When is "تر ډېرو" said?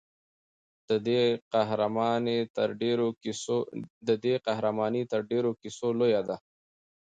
5.13-5.49